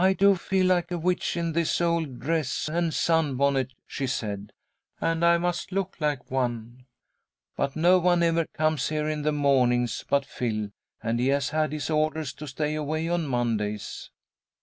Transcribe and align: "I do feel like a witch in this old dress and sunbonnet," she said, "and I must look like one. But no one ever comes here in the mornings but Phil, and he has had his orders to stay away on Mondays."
"I 0.03 0.13
do 0.13 0.33
feel 0.33 0.65
like 0.65 0.89
a 0.89 0.97
witch 0.97 1.37
in 1.37 1.51
this 1.53 1.79
old 1.79 2.19
dress 2.19 2.67
and 2.67 2.91
sunbonnet," 2.91 3.73
she 3.85 4.07
said, 4.07 4.51
"and 4.99 5.23
I 5.23 5.37
must 5.37 5.71
look 5.71 5.95
like 5.99 6.31
one. 6.31 6.87
But 7.55 7.75
no 7.75 7.99
one 7.99 8.23
ever 8.23 8.47
comes 8.55 8.89
here 8.89 9.07
in 9.07 9.21
the 9.21 9.31
mornings 9.31 10.03
but 10.09 10.25
Phil, 10.25 10.71
and 11.03 11.19
he 11.19 11.27
has 11.27 11.49
had 11.51 11.71
his 11.71 11.91
orders 11.91 12.33
to 12.33 12.47
stay 12.47 12.73
away 12.73 13.09
on 13.09 13.27
Mondays." 13.27 14.09